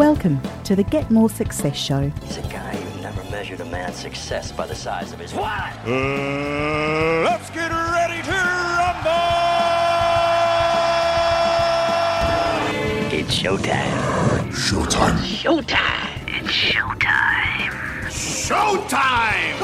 [0.00, 2.10] Welcome to the Get More Success Show.
[2.22, 5.76] He's a guy who never measured a man's success by the size of his what?
[5.86, 9.10] Uh, let's get ready to rumble!
[13.12, 14.48] It's showtime.
[14.54, 15.18] Showtime.
[15.18, 16.28] Showtime.
[16.28, 17.70] It's showtime.
[18.48, 19.60] Showtime!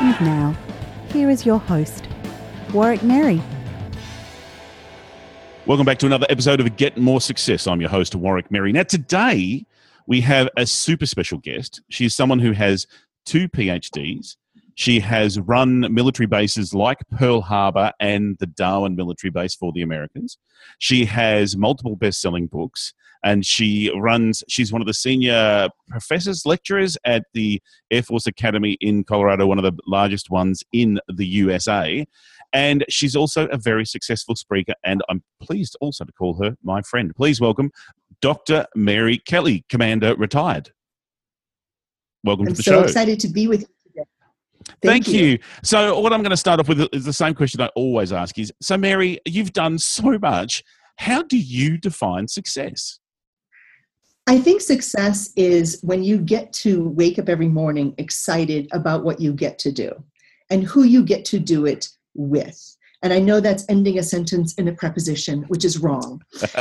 [0.00, 0.56] And now,
[1.12, 2.08] here is your host,
[2.72, 3.40] Warwick Merry.
[5.66, 7.66] Welcome back to another episode of Get More Success.
[7.66, 8.70] I'm your host, Warwick Merry.
[8.70, 9.64] Now, today
[10.06, 11.80] we have a super special guest.
[11.88, 12.86] She's someone who has
[13.24, 14.36] two PhDs.
[14.74, 19.80] She has run military bases like Pearl Harbor and the Darwin military base for the
[19.80, 20.36] Americans.
[20.80, 22.92] She has multiple best selling books
[23.24, 28.76] and she runs, she's one of the senior professors, lecturers at the Air Force Academy
[28.82, 32.06] in Colorado, one of the largest ones in the USA.
[32.54, 36.82] And she's also a very successful speaker, and I'm pleased also to call her my
[36.82, 37.14] friend.
[37.14, 37.72] Please welcome
[38.22, 38.64] Dr.
[38.76, 40.70] Mary Kelly, Commander Retired.
[42.22, 42.80] Welcome I'm to the show.
[42.80, 44.04] so excited to be with you today.
[44.82, 45.40] Thank, you.
[45.64, 48.38] So, what I'm going to start off with is the same question I always ask:
[48.38, 50.62] is so, Mary, you've done so much.
[50.96, 53.00] How do you define success?
[54.28, 59.20] I think success is when you get to wake up every morning excited about what
[59.20, 59.92] you get to do
[60.50, 62.76] and who you get to do it with.
[63.02, 66.22] And I know that's ending a sentence in a preposition, which is wrong.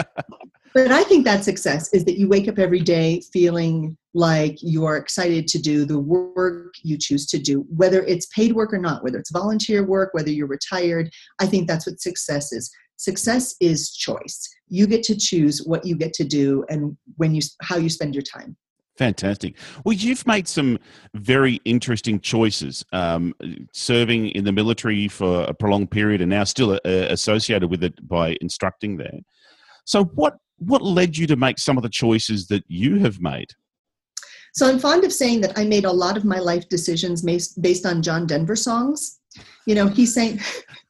[0.74, 4.86] but I think that success is that you wake up every day feeling like you
[4.86, 8.78] are excited to do the work you choose to do, whether it's paid work or
[8.78, 11.10] not, whether it's volunteer work, whether you're retired.
[11.40, 12.70] I think that's what success is.
[12.98, 14.48] Success is choice.
[14.68, 18.16] You get to choose what you get to do and when you how you spend
[18.16, 18.56] your time.
[18.98, 19.56] Fantastic.
[19.84, 20.78] Well, you've made some
[21.16, 23.34] very interesting choices, um,
[23.72, 28.08] serving in the military for a prolonged period, and now still uh, associated with it
[28.08, 29.20] by instructing there.
[29.86, 33.50] So, what what led you to make some of the choices that you have made?
[34.54, 37.86] So I'm fond of saying that I made a lot of my life decisions based
[37.86, 39.20] on John Denver songs.
[39.66, 40.42] You know, he's saying.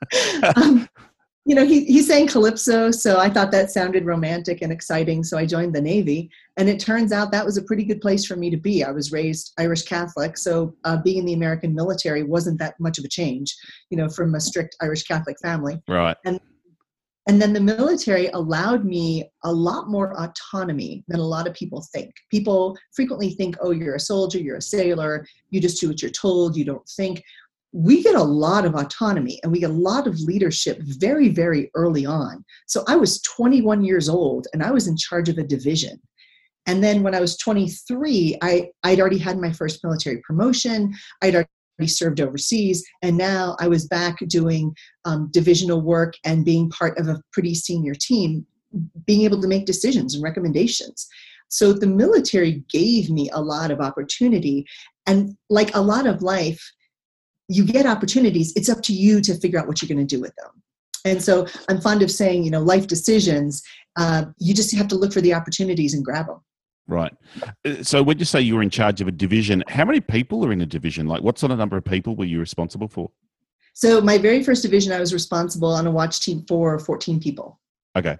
[0.57, 0.87] um,
[1.45, 5.37] you know, he, he sang Calypso, so I thought that sounded romantic and exciting, so
[5.37, 6.29] I joined the Navy.
[6.55, 8.83] And it turns out that was a pretty good place for me to be.
[8.83, 12.97] I was raised Irish Catholic, so uh, being in the American military wasn't that much
[12.97, 13.53] of a change,
[13.89, 15.81] you know, from a strict Irish Catholic family.
[15.87, 16.15] Right.
[16.25, 16.39] And
[17.27, 21.85] and then the military allowed me a lot more autonomy than a lot of people
[21.93, 22.11] think.
[22.29, 26.11] People frequently think, oh, you're a soldier, you're a sailor, you just do what you're
[26.11, 27.23] told, you don't think
[27.73, 31.71] we get a lot of autonomy and we get a lot of leadership very, very
[31.73, 32.45] early on.
[32.67, 35.99] So I was 21 years old and I was in charge of a division.
[36.67, 40.93] And then when I was 23, I, I'd already had my first military promotion.
[41.23, 42.85] I'd already served overseas.
[43.01, 44.73] And now I was back doing
[45.05, 48.45] um, divisional work and being part of a pretty senior team,
[49.07, 51.07] being able to make decisions and recommendations.
[51.49, 54.65] So the military gave me a lot of opportunity.
[55.07, 56.63] And like a lot of life,
[57.47, 60.21] you get opportunities it's up to you to figure out what you're going to do
[60.21, 60.61] with them
[61.05, 63.63] and so i'm fond of saying you know life decisions
[63.95, 66.39] uh, you just have to look for the opportunities and grab them
[66.85, 67.13] Right.
[67.65, 70.45] Uh, So, when you say you were in charge of a division, how many people
[70.45, 71.07] are in a division?
[71.07, 73.09] Like, what sort of number of people were you responsible for?
[73.73, 77.59] so my very first division i was responsible on a watch team for 14 people
[77.95, 78.17] Okay.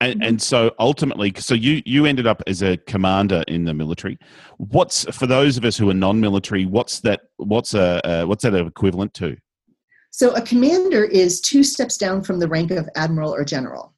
[0.00, 4.18] And, and so ultimately, so you you ended up as a commander in the military.
[4.58, 6.66] What's for those of us who are non-military?
[6.66, 7.22] What's that?
[7.38, 9.36] What's a uh, what's that equivalent to?
[10.16, 13.94] so a commander is two steps down from the rank of admiral or general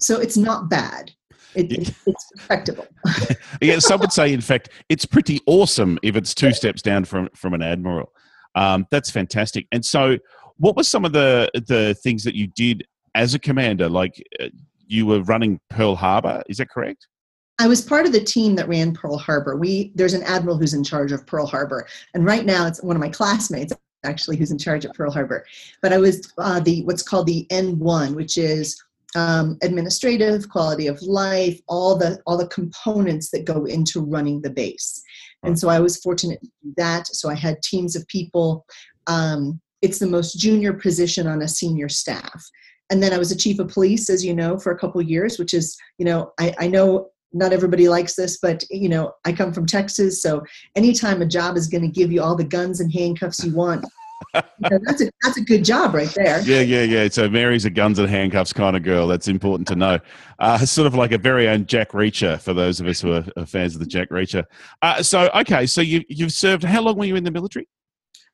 [0.00, 1.12] so it's not bad
[1.54, 2.86] it, it, it's respectable
[3.62, 7.28] Yeah, some would say, in fact, it's pretty awesome if it's two steps down from
[7.34, 8.12] from an admiral.
[8.54, 9.66] Um, that's fantastic.
[9.72, 10.16] And so,
[10.56, 13.88] what were some of the the things that you did as a commander?
[13.88, 14.46] Like uh,
[14.90, 17.06] you were running Pearl Harbor, is that correct?
[17.58, 19.56] I was part of the team that ran Pearl Harbor.
[19.56, 22.96] We there's an admiral who's in charge of Pearl Harbor, and right now it's one
[22.96, 25.44] of my classmates actually who's in charge of Pearl Harbor.
[25.82, 28.82] But I was uh, the what's called the N1, which is
[29.14, 34.50] um, administrative, quality of life, all the all the components that go into running the
[34.50, 35.02] base.
[35.42, 37.06] And so I was fortunate to do that.
[37.08, 38.66] So I had teams of people.
[39.06, 42.42] Um, it's the most junior position on a senior staff.
[42.90, 45.38] And then I was a chief of police, as you know, for a couple years,
[45.38, 49.32] which is, you know, I, I know not everybody likes this, but you know, I
[49.32, 50.42] come from Texas, so
[50.74, 53.84] anytime a job is going to give you all the guns and handcuffs you want,
[54.34, 56.40] you know, that's a that's a good job right there.
[56.42, 57.08] Yeah, yeah, yeah.
[57.08, 59.06] So Mary's a guns and handcuffs kind of girl.
[59.06, 59.98] That's important to know.
[60.38, 63.24] Uh, sort of like a very own Jack Reacher for those of us who are,
[63.36, 64.44] are fans of the Jack Reacher.
[64.82, 66.64] Uh, so, okay, so you, you've served.
[66.64, 67.66] How long were you in the military?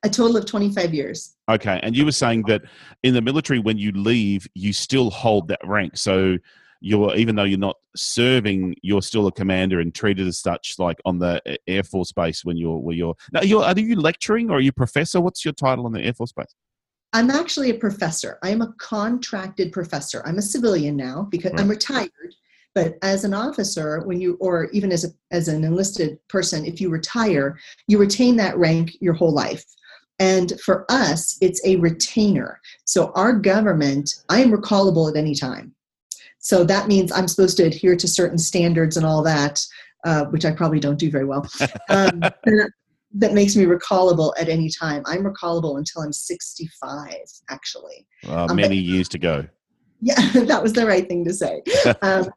[0.07, 1.35] A total of 25 years.
[1.51, 2.63] Okay, and you were saying that
[3.03, 5.97] in the military, when you leave, you still hold that rank.
[5.97, 6.39] So
[6.81, 10.99] you're even though you're not serving, you're still a commander and treated as such, like
[11.05, 13.17] on the Air Force base when you're where you're.
[13.33, 15.21] Now, you're are you lecturing or are you professor?
[15.21, 16.55] What's your title on the Air Force base?
[17.13, 18.39] I'm actually a professor.
[18.45, 20.23] I am a contracted professor.
[20.25, 22.35] I'm a civilian now because I'm retired.
[22.77, 26.79] But as an officer, when you, or even as a, as an enlisted person, if
[26.79, 27.59] you retire,
[27.89, 29.65] you retain that rank your whole life.
[30.19, 32.61] And for us, it's a retainer.
[32.85, 35.75] So our government, I am recallable at any time.
[36.39, 39.65] So that means I'm supposed to adhere to certain standards and all that,
[40.05, 41.47] uh, which I probably don't do very well.
[41.91, 42.21] Um,
[43.19, 45.03] that makes me recallable at any time.
[45.07, 47.15] I'm recallable until I'm 65,
[47.49, 48.07] actually.
[48.27, 49.47] Well, Um, many years to go.
[50.03, 50.15] Yeah,
[50.45, 51.63] that was the right thing to say.
[52.03, 52.31] Um,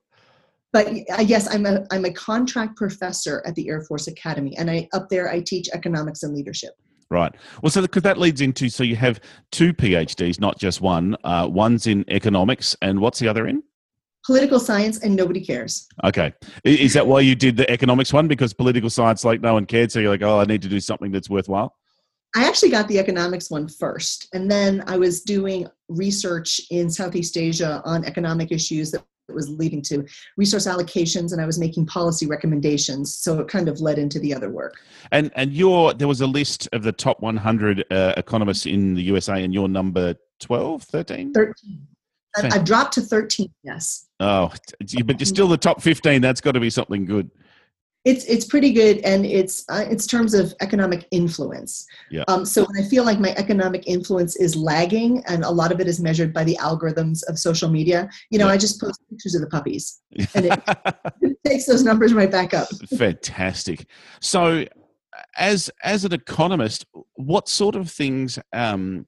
[0.71, 4.69] but uh, yes, I'm a I'm a contract professor at the Air Force Academy, and
[4.69, 6.73] I up there I teach economics and leadership.
[7.11, 7.33] Right.
[7.63, 9.19] Well, so because that leads into so you have
[9.51, 11.17] two PhDs, not just one.
[11.23, 13.63] Uh, one's in economics, and what's the other in?
[14.25, 15.88] Political science, and nobody cares.
[16.03, 16.33] Okay.
[16.63, 18.27] Is that why you did the economics one?
[18.27, 20.79] Because political science, like no one cared, so you're like, oh, I need to do
[20.79, 21.75] something that's worthwhile.
[22.35, 27.38] I actually got the economics one first, and then I was doing research in Southeast
[27.38, 29.03] Asia on economic issues that
[29.33, 30.05] was leading to
[30.37, 33.15] resource allocations, and I was making policy recommendations.
[33.15, 34.75] So it kind of led into the other work.
[35.11, 39.03] And and your there was a list of the top 100 uh, economists in the
[39.03, 41.33] USA, and you're number 12, 13?
[41.33, 41.87] 13.
[42.35, 44.07] I- I've dropped to 13, yes.
[44.19, 44.51] Oh,
[45.05, 46.21] but you're still the top 15.
[46.21, 47.29] That's got to be something good.
[48.05, 51.85] It's it's pretty good, and it's uh, it's terms of economic influence.
[52.09, 52.23] Yeah.
[52.29, 55.81] Um, so when I feel like my economic influence is lagging, and a lot of
[55.81, 58.53] it is measured by the algorithms of social media, you know, Yeah.
[58.53, 60.01] I just post pictures of the puppies,
[60.33, 60.63] and it,
[61.21, 62.69] it takes those numbers right back up.
[62.97, 63.85] Fantastic.
[64.21, 64.65] So,
[65.37, 66.85] as as an economist,
[67.15, 69.07] what sort of things um,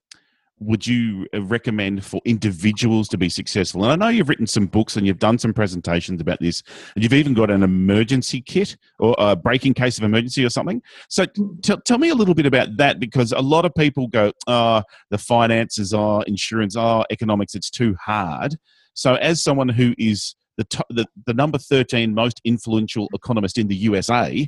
[0.61, 3.83] would you uh, recommend for individuals to be successful?
[3.83, 6.61] And I know you've written some books and you've done some presentations about this,
[6.95, 10.81] and you've even got an emergency kit or a breaking case of emergency or something.
[11.09, 14.31] So, t- tell me a little bit about that because a lot of people go,
[14.47, 17.55] "Ah, the finances are insurance, are economics.
[17.55, 18.55] It's too hard."
[18.93, 23.67] So, as someone who is the, to- the the number thirteen most influential economist in
[23.67, 24.47] the USA,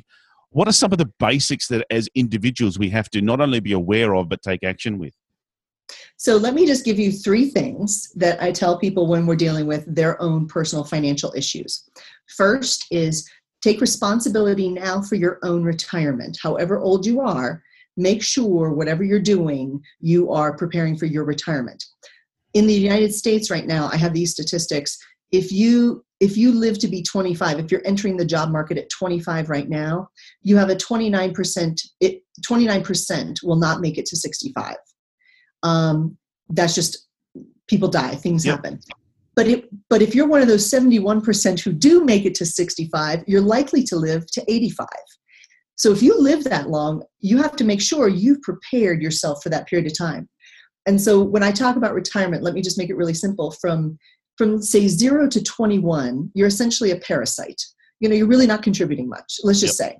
[0.50, 3.72] what are some of the basics that, as individuals, we have to not only be
[3.72, 5.12] aware of but take action with?
[6.16, 9.66] So let me just give you three things that I tell people when we're dealing
[9.66, 11.88] with their own personal financial issues.
[12.36, 13.28] First is
[13.62, 16.38] take responsibility now for your own retirement.
[16.42, 17.62] However old you are,
[17.96, 21.84] make sure whatever you're doing, you are preparing for your retirement.
[22.54, 24.96] In the United States right now, I have these statistics.
[25.32, 28.88] If you if you live to be 25, if you're entering the job market at
[28.88, 30.08] 25 right now,
[30.42, 34.76] you have a 29% it 29% will not make it to 65
[35.64, 36.16] um,
[36.50, 37.08] that's just
[37.66, 38.56] people die things Yep.
[38.56, 38.80] happen.
[39.34, 43.24] But it, but if you're one of those 71% who do make it to 65
[43.26, 44.86] you're likely to live to 85
[45.76, 49.48] so if you live that long you have to make sure you've prepared yourself for
[49.48, 50.28] that period of time.
[50.86, 53.50] And so when i talk about retirement let me just make it really simple.
[53.60, 53.98] From
[54.36, 57.60] from say 0 to 21 you're essentially a parasite.
[58.00, 59.98] You know you're really not contributing much let's just say.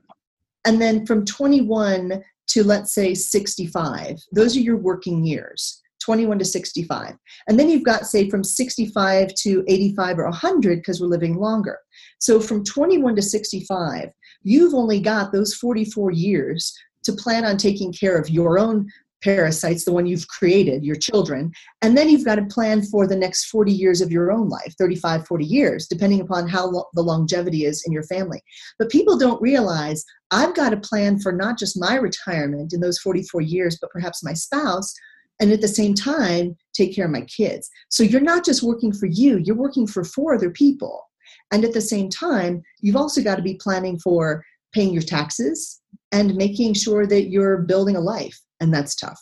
[0.67, 6.45] And then from 21 to let's say 65 those are your working years 21 to
[6.45, 7.15] 65
[7.49, 11.79] and then you've got say from 65 to 85 or 100 because we're living longer.
[12.19, 14.11] So from 21 to 65
[14.43, 18.89] you've only got those 44 years to plan on taking care of your own
[19.25, 21.51] parasites the one you've created your children
[21.83, 24.75] and then you've got to plan for the next 40 years of your own life
[24.79, 28.43] 35 40 years depending upon how lo- the longevity is in your family
[28.79, 32.99] but people don't realize I've got to plan for not just my retirement in those
[32.99, 34.93] 44 years, but perhaps my spouse,
[35.41, 37.69] and at the same time, take care of my kids.
[37.89, 41.05] So you're not just working for you, you're working for four other people.
[41.53, 45.81] And at the same time, you've also got to be planning for paying your taxes
[46.13, 48.41] and making sure that you're building a life.
[48.61, 49.21] And that's tough.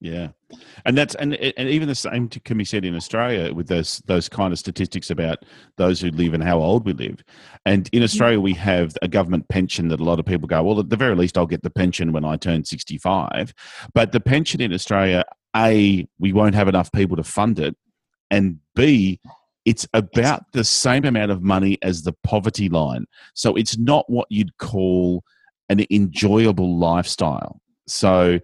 [0.00, 0.28] Yeah,
[0.86, 4.28] and that's and and even the same can be said in Australia with those those
[4.28, 5.44] kind of statistics about
[5.76, 7.24] those who live and how old we live.
[7.66, 8.04] And in mm-hmm.
[8.04, 10.96] Australia, we have a government pension that a lot of people go, well, at the
[10.96, 13.52] very least, I'll get the pension when I turn sixty five.
[13.92, 15.24] But the pension in Australia,
[15.56, 17.76] a we won't have enough people to fund it,
[18.30, 19.18] and b
[19.64, 23.04] it's about the same amount of money as the poverty line.
[23.34, 25.24] So it's not what you'd call
[25.68, 27.60] an enjoyable lifestyle.
[27.88, 28.38] So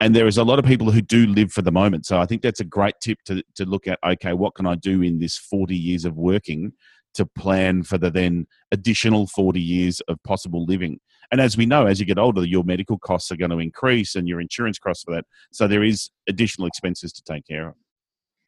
[0.00, 2.06] and- there is a lot of people who do live for the moment.
[2.06, 3.98] So I think that's a great tip to, to look at.
[4.04, 6.72] Okay, what can I do in this 40 years of working
[7.14, 11.00] to plan for the then additional 40 years of possible living?
[11.32, 14.14] And as we know, as you get older, your medical costs are going to increase
[14.14, 15.24] and your insurance costs for that.
[15.52, 17.74] So there is additional expenses to take care of.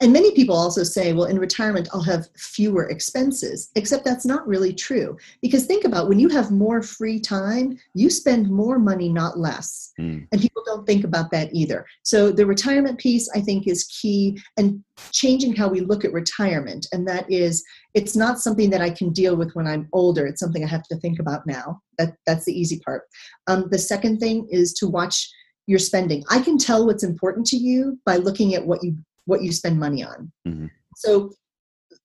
[0.00, 4.46] And many people also say, well, in retirement, I'll have fewer expenses, except that's not
[4.46, 5.16] really true.
[5.40, 9.92] Because think about when you have more free time, you spend more money, not less.
[9.98, 10.28] Mm.
[10.30, 11.86] And people don't think about that either.
[12.02, 16.86] So the retirement piece, I think, is key and changing how we look at retirement.
[16.92, 20.26] And that is, it's not something that I can deal with when I'm older.
[20.26, 21.80] It's something I have to think about now.
[21.96, 23.04] That, that's the easy part.
[23.46, 25.30] Um, the second thing is to watch
[25.66, 26.22] your spending.
[26.30, 28.96] I can tell what's important to you by looking at what you
[29.26, 30.32] what you spend money on.
[30.46, 30.70] Mhm.
[30.96, 31.32] So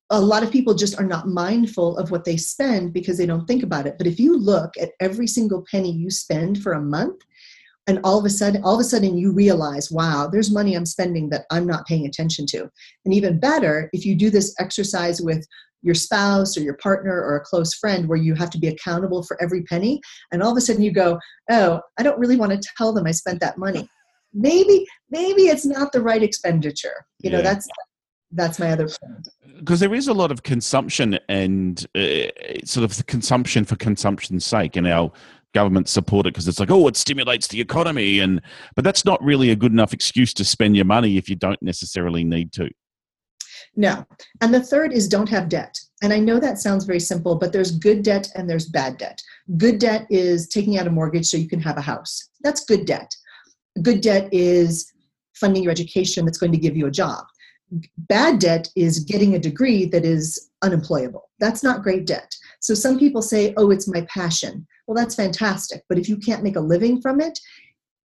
[0.09, 3.47] a lot of people just are not mindful of what they spend because they don't
[3.47, 3.95] think about it.
[3.97, 7.21] But if you look at every single penny you spend for a month,
[7.87, 10.85] and all of a sudden, all of a sudden you realize, wow, there's money I'm
[10.85, 12.69] spending that I'm not paying attention to.
[13.05, 15.45] And even better, if you do this exercise with
[15.81, 19.23] your spouse or your partner or a close friend where you have to be accountable
[19.23, 19.99] for every penny,
[20.31, 21.17] and all of a sudden you go,
[21.49, 23.89] oh, I don't really want to tell them I spent that money.
[24.33, 27.05] Maybe, maybe it's not the right expenditure.
[27.19, 27.43] You know, Yeah.
[27.43, 27.67] that's
[28.33, 29.27] that's my other point.
[29.59, 32.31] because there is a lot of consumption and uh,
[32.63, 35.11] sort of the consumption for consumption's sake, and our
[35.53, 38.41] government support it because it's like, oh, it stimulates the economy, and
[38.75, 41.61] but that's not really a good enough excuse to spend your money if you don't
[41.61, 42.69] necessarily need to.
[43.75, 44.05] No.
[44.41, 45.77] And the third is don't have debt.
[46.01, 49.21] And I know that sounds very simple, but there's good debt and there's bad debt.
[49.57, 52.29] Good debt is taking out a mortgage so you can have a house.
[52.41, 53.13] That's good debt.
[53.81, 54.91] Good debt is
[55.35, 57.25] funding your education that's going to give you a job.
[57.97, 61.29] Bad debt is getting a degree that is unemployable.
[61.39, 62.35] That's not great debt.
[62.59, 64.67] So some people say, oh, it's my passion.
[64.87, 65.83] Well, that's fantastic.
[65.87, 67.39] But if you can't make a living from it,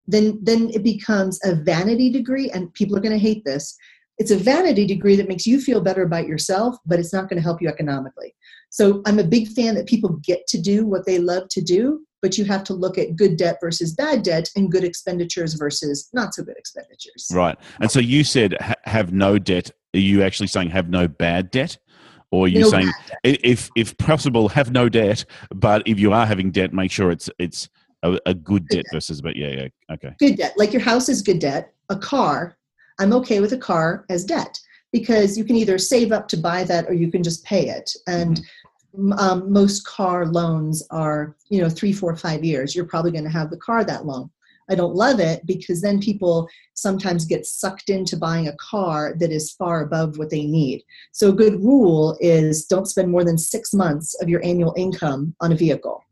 [0.06, 3.76] then, then it becomes a vanity degree, and people are going to hate this
[4.18, 7.37] it's a vanity degree that makes you feel better about yourself, but it's not going
[7.37, 8.35] to help you economically.
[8.70, 12.04] So I'm a big fan that people get to do what they love to do,
[12.23, 16.08] but you have to look at good debt versus bad debt and good expenditures versus
[16.12, 17.28] not so good expenditures.
[17.32, 17.56] Right.
[17.80, 19.70] And so you said ha- have no debt.
[19.94, 21.78] Are you actually saying have no bad debt?
[22.32, 22.90] Or are you No saying
[23.25, 23.38] debt.
[23.44, 27.30] if if possible have no debt, but if you are having debt, make sure it's
[27.38, 27.68] it's
[28.02, 29.94] a, a good debt versus but yeah, yeah.
[29.94, 30.11] Okay.
[30.18, 31.73] Good debt, like your house is good debt.
[31.88, 32.58] A car,
[32.99, 34.58] I'm okay with a car as debt
[34.98, 37.94] because you can either save up to buy that or you can just pay it.
[38.06, 38.40] And
[39.18, 42.74] um, most car loans are, you know, three, four, five years.
[42.74, 44.30] You're probably going to have the car that long.
[44.70, 49.30] I don't love it because then people sometimes get sucked into buying a car that
[49.30, 50.82] is far above what they need.
[51.12, 55.36] So, a good rule is don't spend more than six months of your annual income
[55.40, 56.02] on a vehicle.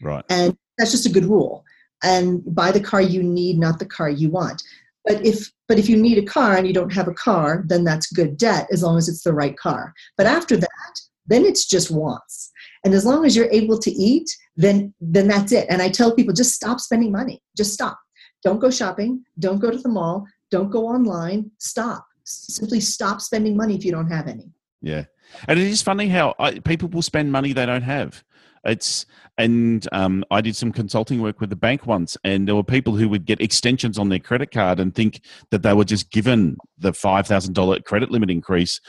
[0.00, 0.24] Right.
[0.30, 1.64] And that's just a good rule.
[2.04, 4.62] And buy the car you need, not the car you want.
[5.04, 7.84] But if but if you need a car and you don't have a car, then
[7.84, 9.94] that's good debt as long as it's the right car.
[10.16, 12.50] But after that, then it's just wants.
[12.84, 15.66] And as long as you're able to eat, then then that's it.
[15.68, 17.42] And I tell people just stop spending money.
[17.56, 17.98] Just stop.
[18.42, 19.24] Don't go shopping.
[19.38, 20.26] Don't go to the mall.
[20.50, 21.50] Don't go online.
[21.58, 22.06] Stop.
[22.24, 24.52] Simply stop spending money if you don't have any.
[24.80, 25.04] Yeah,
[25.46, 28.22] and it is funny how I, people will spend money they don't have.
[28.64, 32.64] It's and um, I did some consulting work with the bank once, and there were
[32.64, 36.10] people who would get extensions on their credit card and think that they were just
[36.10, 38.80] given the five thousand dollar credit limit increase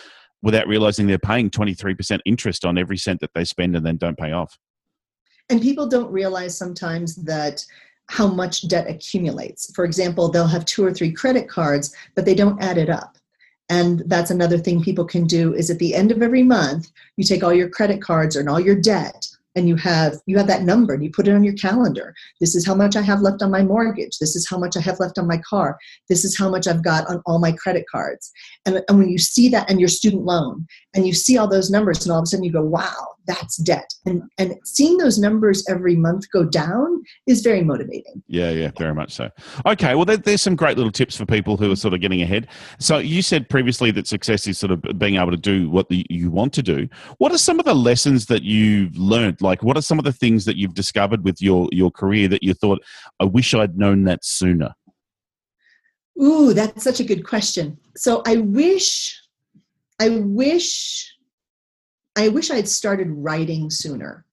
[0.42, 3.86] without realizing they're paying twenty three percent interest on every cent that they spend and
[3.86, 4.58] then don't pay off.
[5.50, 7.64] And people don't realize sometimes that
[8.08, 9.72] how much debt accumulates.
[9.76, 13.18] For example, they'll have two or three credit cards, but they don't add it up.
[13.70, 17.24] And that's another thing people can do is at the end of every month, you
[17.24, 19.28] take all your credit cards and all your debt
[19.60, 22.16] and you have you have that number and you put it on your calendar.
[22.40, 24.18] This is how much I have left on my mortgage.
[24.18, 25.78] This is how much I have left on my car.
[26.08, 28.32] This is how much I've got on all my credit cards.
[28.66, 31.70] And, and when you see that and your student loan and you see all those
[31.70, 33.94] numbers and all of a sudden you go, wow, that's debt.
[34.06, 38.24] And and seeing those numbers every month go down is very motivating.
[38.28, 39.30] Yeah, yeah, very much so.
[39.66, 42.22] Okay, well, there, there's some great little tips for people who are sort of getting
[42.22, 42.48] ahead.
[42.80, 46.06] So, you said previously that success is sort of being able to do what the,
[46.10, 46.88] you want to do.
[47.18, 49.42] What are some of the lessons that you've learned?
[49.42, 52.44] Like, what are some of the things that you've discovered with your your career that
[52.44, 52.82] you thought,
[53.20, 54.74] I wish I'd known that sooner?
[56.22, 57.78] Ooh, that's such a good question.
[57.96, 59.22] So I wish,
[60.00, 61.16] I wish,
[62.16, 64.26] I wish I had started writing sooner.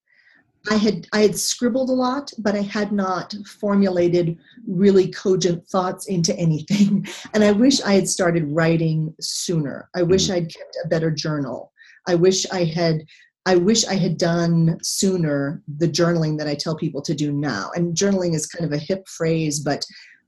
[0.69, 6.07] I had I had scribbled a lot, but I had not formulated really cogent thoughts
[6.07, 7.07] into anything.
[7.35, 9.89] And I wish I had started writing sooner.
[9.95, 11.73] I wish I'd kept a better journal.
[12.09, 13.05] I wish I had
[13.47, 17.71] I wish I had done sooner the journaling that I tell people to do now.
[17.77, 19.85] And journaling is kind of a hip phrase, but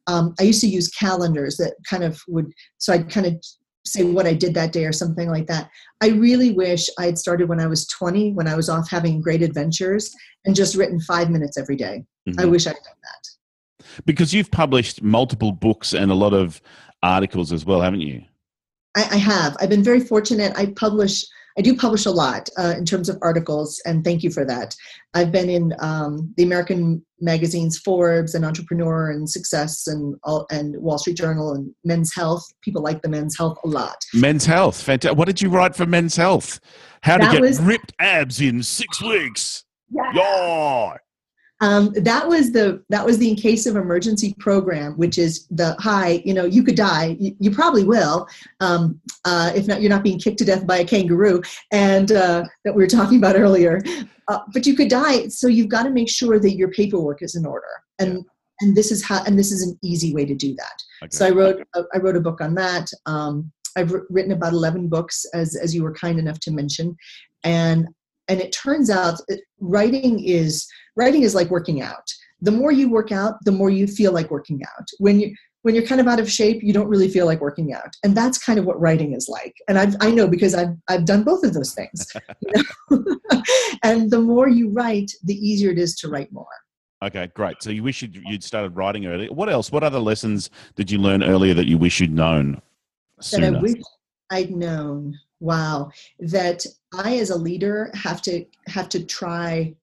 [0.07, 3.35] um, I used to use calendars that kind of would, so I'd kind of
[3.89, 5.71] say what I did that day or something like that.
[6.01, 9.21] I really wish I had started when I was 20, when I was off having
[9.21, 10.15] great adventures,
[10.45, 12.05] and just written five minutes every day.
[12.39, 12.51] I Mhm.
[12.51, 13.95] wish I'd done that.
[14.05, 16.61] Because you've published multiple books and a lot of
[17.03, 18.23] articles as well, haven't you?
[18.97, 19.57] I, I have.
[19.61, 20.53] I've been very fortunate.
[20.57, 21.25] I publish.
[21.59, 24.75] I do publish a lot uh, in terms of articles, and thank you for that.
[25.15, 30.77] I've been in um, the American magazines Forbes and Entrepreneur and Success and all, and
[30.81, 32.45] Wall Street Journal and Men's Health.
[32.63, 33.97] People like the Men's Health a lot.
[34.15, 35.19] Men's Health, fantastic.
[35.19, 36.61] What did you write for Men's Health?
[37.03, 39.65] How to That get was- ripped abs in six weeks.
[39.91, 40.97] Yeah.
[41.61, 45.75] Um, that was the that was the in case of emergency program, which is the
[45.79, 46.23] hi.
[46.25, 47.17] You know, you could die.
[47.19, 48.29] You, you probably will,
[48.61, 52.45] um, uh, if not, you're not being kicked to death by a kangaroo, and uh,
[52.65, 53.81] that we were talking about earlier.
[54.29, 57.35] Uh, but you could die, so you've got to make sure that your paperwork is
[57.35, 57.67] in order,
[57.99, 58.25] and
[58.61, 60.83] and this is how and this is an easy way to do that.
[61.03, 61.11] Okay.
[61.11, 62.89] So I wrote uh, I wrote a book on that.
[63.07, 66.97] Um, I've written about eleven books, as as you were kind enough to mention,
[67.43, 67.89] and
[68.29, 70.67] and it turns out uh, writing is
[70.97, 72.09] writing is like working out.
[72.41, 74.87] The more you work out, the more you feel like working out.
[74.99, 77.75] When you when you're kind of out of shape, you don't really feel like working
[77.75, 79.55] out, and that's kind of what writing is like.
[79.69, 82.07] And I I know because I've I've done both of those things.
[82.41, 83.17] you know?
[83.83, 86.47] and the more you write, the easier it is to write more.
[87.03, 87.63] Okay, great.
[87.63, 89.33] So you wish you'd, you'd started writing earlier.
[89.33, 89.71] What else?
[89.71, 92.61] What other lessons did you learn earlier that you wish you'd known
[93.21, 93.53] sooner?
[93.53, 93.59] that?
[93.59, 93.75] I wish
[94.31, 95.17] I'd known.
[95.41, 99.75] Wow, that I as a leader have to have to try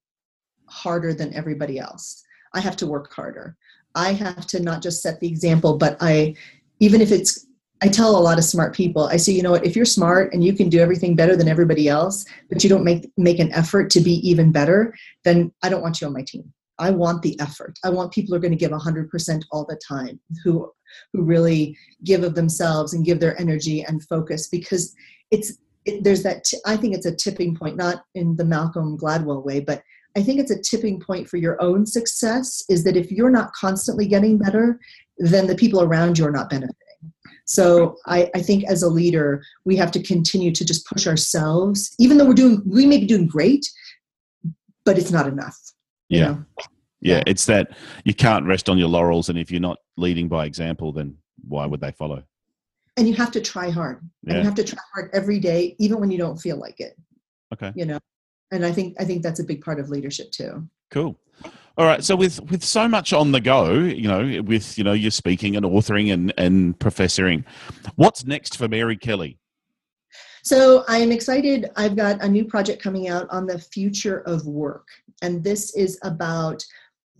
[0.68, 2.22] harder than everybody else.
[2.54, 3.56] I have to work harder.
[3.94, 6.34] I have to not just set the example, but I,
[6.80, 7.46] even if it's,
[7.82, 10.32] I tell a lot of smart people, I say, you know what, if you're smart
[10.32, 13.52] and you can do everything better than everybody else, but you don't make make an
[13.52, 14.94] effort to be even better,
[15.24, 16.52] then I don't want you on my team.
[16.78, 17.78] I want the effort.
[17.84, 20.70] I want people who are going to give 100% all the time, who
[21.12, 24.94] who really give of themselves and give their energy and focus because
[25.30, 25.52] it's
[25.84, 29.44] it, there's that t- I think it's a tipping point not in the Malcolm Gladwell
[29.44, 29.82] way but
[30.16, 33.52] I think it's a tipping point for your own success is that if you're not
[33.52, 34.80] constantly getting better
[35.18, 36.74] then the people around you are not benefiting
[37.44, 41.94] so I, I think as a leader we have to continue to just push ourselves
[41.98, 43.64] even though we're doing we may be doing great
[44.84, 45.56] but it's not enough
[46.08, 46.26] Yeah.
[46.26, 46.44] know?
[47.00, 47.22] yeah, Yeah.
[47.26, 50.92] it's that you can't rest on your laurels, and if you're not leading by example,
[50.92, 52.22] then why would they follow?
[52.96, 54.00] And you have to try hard.
[54.26, 56.96] And you have to try hard every day even when you don't feel like it.
[57.52, 57.98] Okay, you know?
[58.52, 60.68] And i think i think that's a big part of leadership too.
[60.90, 61.18] Cool.
[61.78, 62.02] All right.
[62.02, 65.56] So with with so much on the go, you know, with you know, you're speaking
[65.56, 67.44] and authoring and and professoring,
[67.96, 69.38] what's next for Mary Kelly?
[70.42, 71.70] so i'm excited.
[71.74, 74.86] I've got a new project coming out on the future of work.
[75.20, 76.64] And this is about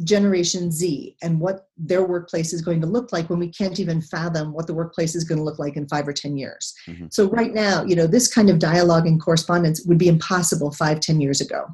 [0.05, 4.01] generation z and what their workplace is going to look like when we can't even
[4.01, 6.75] fathom what the workplace is going to look like in five or ten years.
[6.87, 7.13] Mhm.
[7.13, 11.01] so right now you know this kind of dialogue and correspondence would be impossible five
[11.01, 11.67] ten years ago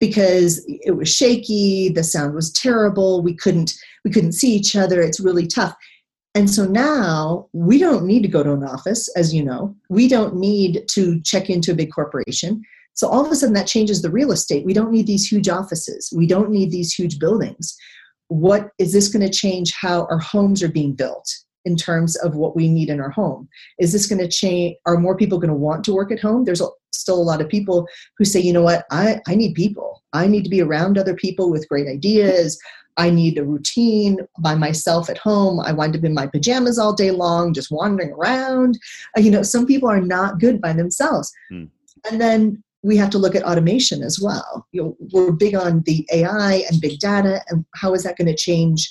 [0.00, 3.72] because it was shaky the sound was terrible we couldn't
[4.04, 5.74] we couldn't see each other it's really tough.
[6.36, 9.72] And so now we don't need to go to an office as you know.
[9.88, 12.60] We don't need to check into a big corporation
[12.94, 14.64] so all of a sudden that changes the real estate.
[14.64, 16.12] We don't need these huge offices.
[16.16, 17.76] We don't need these huge buildings.
[18.28, 21.28] What is this going to change how our homes are being built
[21.64, 23.48] in terms of what we need in our home?
[23.78, 26.44] Is this going to change are more people going to want to work at home?
[26.44, 28.86] There's still a lot of people who say you know what?
[28.90, 30.02] I, I need people.
[30.12, 32.58] I need to be around other people with great ideas.
[32.96, 35.58] I need a routine by myself at home.
[35.58, 38.78] I wind up in my pajamas all day long just wandering around.
[39.16, 41.32] Uh, you know some people are not good by themselves.
[41.50, 41.64] Hmm.
[42.08, 45.82] and then we have to look at automation as well you know, we're big on
[45.86, 48.88] the ai and big data and how is that going to change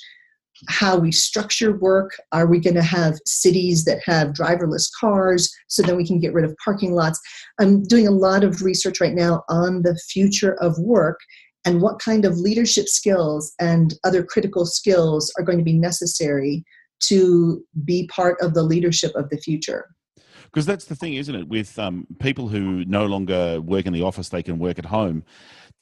[0.68, 2.12] how we structure work.
[2.32, 6.32] Are we going to have cities that have driverless cars so then we can get
[6.32, 7.20] rid of parking lots?
[7.60, 11.20] I'm doing a lot of research right now on the future of work
[11.64, 16.64] and what kind of leadership skills and other critical skills are going to be necessary
[17.00, 19.88] to be part of the leadership of the future.
[20.54, 21.48] Because that's the thing, isn't it?
[21.48, 25.24] With um, people who no longer work in the office, they can work at home.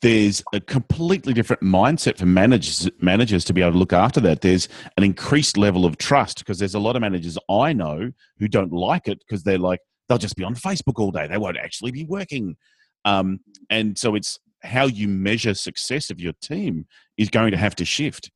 [0.01, 4.41] There's a completely different mindset for managers managers to be able to look after that.
[4.41, 8.49] There's an increased level of trust because there's a lot of managers I know who
[8.49, 11.27] don't like it because they're like they'll just be on Facebook all day.
[11.27, 12.57] They won't actually be working,
[13.05, 16.87] um, and so it's how you measure success of your team
[17.19, 18.31] is going to have to shift.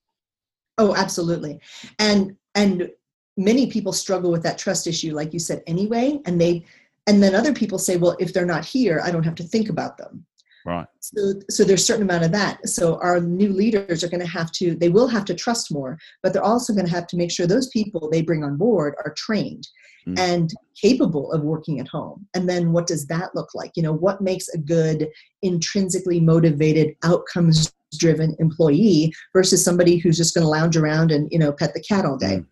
[0.77, 1.61] Oh, absolutely.
[1.99, 2.91] And and
[3.37, 6.65] many people struggle with that trust issue like you said anyway and they
[7.07, 9.69] and then other people say well if they're not here I don't have to think
[9.69, 10.25] about them.
[10.65, 10.87] Right.
[11.01, 12.69] So so there's a certain amount of that.
[12.69, 15.97] So our new leaders are going to have to they will have to trust more,
[16.23, 18.95] but they're also going to have to make sure those people they bring on board
[19.05, 19.69] are trained
[20.09, 20.19] Mm.
[20.19, 22.27] and capable of working at home.
[22.35, 23.73] And then what does that look like?
[23.75, 25.09] You know, what makes a good
[25.43, 31.39] intrinsically motivated outcomes driven employee versus somebody who's just going to lounge around and you
[31.39, 32.43] know pet the cat all day.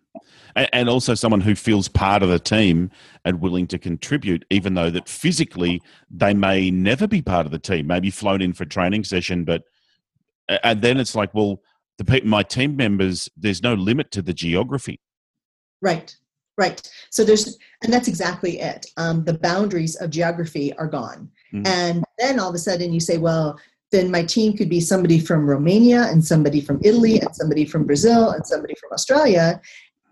[0.71, 2.89] And also someone who feels part of the team
[3.25, 7.59] and willing to contribute, even though that physically they may never be part of the
[7.59, 9.63] team, maybe flown in for a training session, but
[10.63, 11.61] and then it's like, well,
[11.97, 14.99] the people, my team members, there's no limit to the geography.
[15.81, 16.15] right
[16.57, 16.81] right.
[17.09, 18.85] So there's and that's exactly it.
[18.95, 21.29] Um, the boundaries of geography are gone.
[21.53, 21.67] Mhm.
[21.67, 23.59] and then all of a sudden you say well
[23.95, 27.85] then my team could be somebody from romania and somebody from italy and somebody from
[27.85, 29.59] brazil and somebody from australia.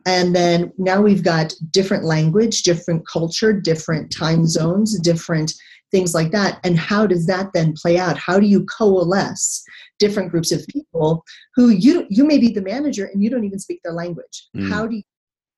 [0.06, 5.54] And then now we've got different language different culture different time zones different
[5.94, 6.60] things like that.
[6.64, 8.18] And how does that then play out?
[8.18, 9.64] How do you coalesce
[10.00, 11.24] different groups of people
[11.56, 14.50] who you you may be the manager and you don't even speak their language?
[14.58, 14.70] Mm.
[14.70, 15.04] how do you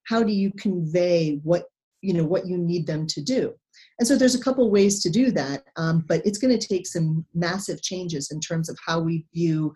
[0.04, 1.64] how do you convey what
[2.02, 3.54] you know what you need them to do
[4.00, 6.86] and so there's a couple ways to do that um, but it's going to take
[6.88, 9.74] some massive changes in terms of how we view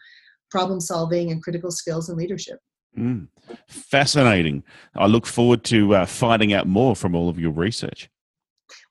[0.52, 2.60] problem solving and critical skills and leadership
[2.98, 3.28] Mm.
[3.68, 4.64] Fascinating.
[4.96, 8.10] I look forward to uh, finding out more from all of your research.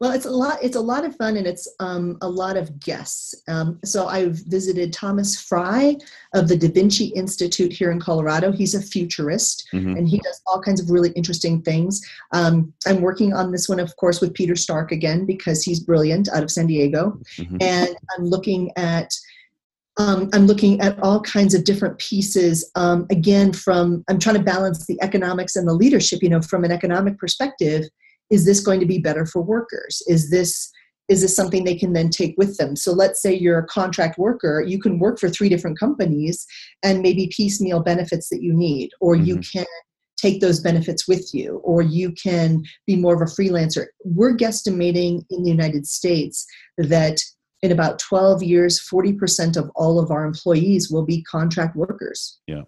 [0.01, 0.59] Well, it's a lot.
[0.63, 3.35] It's a lot of fun, and it's um, a lot of guests.
[3.49, 5.97] Um, so I've visited Thomas Frey
[6.35, 8.53] of the Da Vinci Institute here in Colorado.
[8.53, 9.97] He's a futurist, Mhm.
[9.99, 12.01] and he does all kinds of really interesting things.
[12.33, 16.29] Um, I'm working on this one, of course, with Peter Stark again because he's brilliant
[16.29, 17.63] out of San Diego, Mhm.
[17.63, 19.13] and I'm looking at.
[20.01, 22.71] Um, I'm looking at all kinds of different pieces.
[22.77, 26.23] Um, again, from I'm trying to balance the economics and the leadership.
[26.23, 27.89] You know, from an economic perspective,
[28.31, 30.03] is this going to be better for workers?
[30.07, 30.71] Is this
[31.09, 32.77] is this something they can then take with them?
[32.77, 36.47] So let's say you're a contract worker you can work for three different companies
[36.83, 39.59] and maybe piecemeal benefits that you need or you mm-hmm.
[39.59, 39.67] can
[40.19, 43.87] take those benefits with you or you can be more of a freelancer.
[44.05, 47.21] We're guesstimating in the united states that
[47.63, 52.39] in about 12 years 40% of all of our employees will be contract workers.
[52.47, 52.63] Yeah.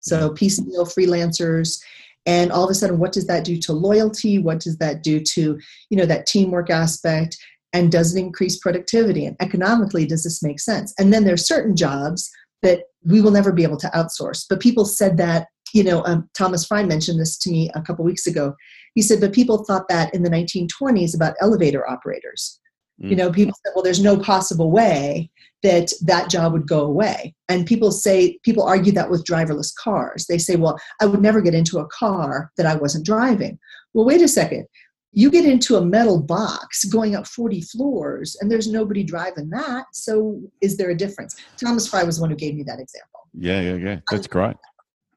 [0.00, 0.34] so mm-hmm.
[0.34, 1.80] piecemeal freelancers
[2.26, 4.38] and all of a sudden what does that do to loyalty?
[4.38, 5.58] What does that do to
[5.90, 7.36] you know that teamwork aspect?
[7.72, 9.26] And does it increase productivity?
[9.26, 10.94] And economically does this make sense?
[10.98, 12.30] And then there's certain jobs
[12.62, 14.44] that we will never be able to outsource.
[14.48, 18.04] But people said that you know um, thomas frey mentioned this to me a couple
[18.04, 18.54] weeks ago.
[18.94, 22.60] He said but people thought that in the 1920s about elevator operators
[22.98, 23.18] you Mm.
[23.18, 25.30] know people said well there's no possible way
[25.62, 27.34] that that job would go away.
[27.48, 30.26] And people say people argue that with driverless cars.
[30.26, 33.58] They say well i would never get into a car that i wasn't driving.
[33.94, 34.66] Well wait a second.
[35.12, 39.84] You get into a metal box going up 40 floors and there's nobody driving that.
[39.92, 41.36] So is there a difference?
[41.56, 43.20] Thomas frey was the one who gave me that example.
[43.32, 44.00] Yeah, yeah, yeah.
[44.10, 44.56] That's great.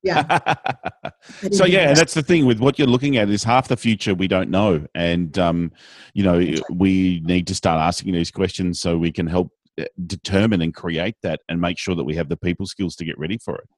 [0.03, 0.39] Yeah
[1.51, 1.97] so yeah, and that.
[1.97, 4.85] that's the thing with what you're looking at is half the future we don't know,
[4.95, 5.71] and um,
[6.13, 10.61] you know we need to start asking these questions so we can help uh, determine
[10.61, 13.37] and create that and make sure that we have the people skills to get ready
[13.37, 13.69] for it.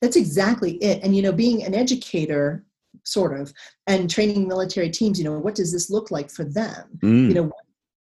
[0.00, 1.02] That's exactly it.
[1.02, 2.64] And you know, being an educator,
[3.04, 3.52] sort of,
[3.86, 6.98] and training military teams, you know, what does this look like for them?
[7.02, 7.28] Mm.
[7.28, 7.52] You know,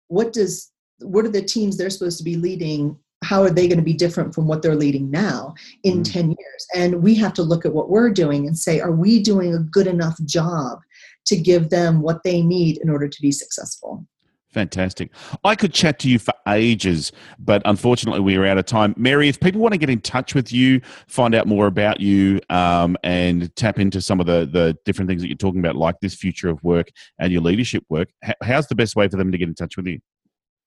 [0.08, 2.98] what does what are the teams they're supposed to be leading?
[3.32, 6.12] How are they going to be different from what they're leading now in Mm.
[6.12, 6.68] 10 years?
[6.76, 9.60] And we have to look at what we're doing and say, are we doing a
[9.60, 10.80] good enough job
[11.28, 14.06] to give them what they need in order to be successful?
[14.50, 15.12] Fantastic.
[15.46, 18.94] I could chat to you for ages, but unfortunately, we are out of time.
[18.98, 22.42] Mary, if people want to get in touch with you, find out more about you,
[22.50, 25.96] um, and tap into some of the, the different things that you're talking about, like
[26.02, 28.10] this future of work and your leadership work,
[28.44, 30.02] how's the best way for them to get in touch with you?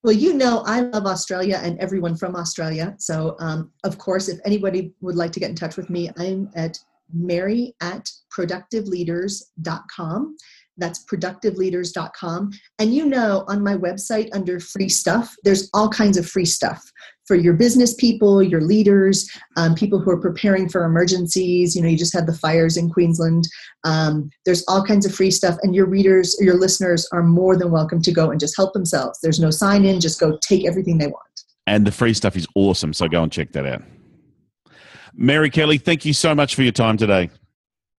[0.04, 2.94] Well, you know, I love Australia and everyone from Australia.
[2.98, 6.50] So, um, of course, if anybody would like to get in touch with me, I'm
[6.54, 6.78] at
[7.10, 10.36] mary at productiveleaders.com.
[10.76, 12.50] That's productiveleaders.com.
[12.78, 16.82] And you know, on my website under free stuff, there's all kinds of free stuff
[17.26, 21.74] for your business people, your leaders, um, people who are preparing for emergencies.
[21.74, 23.48] You know, you just had the fires in Queensland.
[23.84, 27.70] Um, there's all kinds of free stuff, and your readers, your listeners are more than
[27.70, 29.18] welcome to go and just help themselves.
[29.22, 31.22] There's no sign in, just go take everything they want.
[31.66, 33.82] And the free stuff is awesome, so go and check that out.
[35.14, 37.30] Mary Kelly, thank you so much for your time today.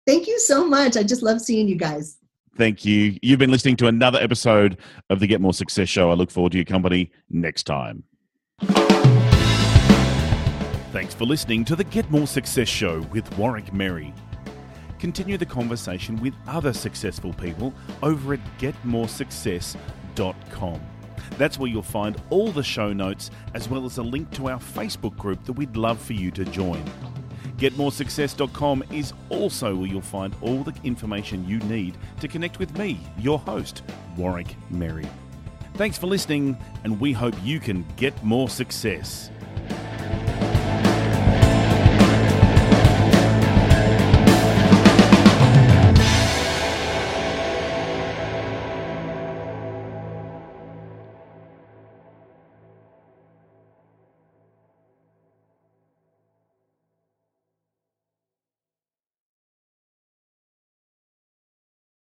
[0.07, 0.97] Thank you so much.
[0.97, 2.19] I just love seeing you guys.
[2.57, 3.19] Thank you.
[3.21, 4.79] You've been listening to another episode
[5.11, 6.11] of the Get More Success Show.
[6.11, 8.05] I look forward to your company next time.
[10.93, 14.15] Thanks for listening to the Get More Success Show with Warwick Merry.
[15.01, 20.81] Continue the conversation with other successful people over at getmoresuccess.com.
[21.37, 24.61] That's where you'll find all the show notes as well as a link to our
[24.61, 26.85] Facebook group that we'd love for you to join.
[27.65, 33.01] GetMoreSuccess.com is also where you'll find all the information you need to connect with me,
[33.17, 33.83] your host,
[34.19, 35.09] Warwick Merry.
[35.73, 39.31] Thanks for listening, and we hope you can get more success.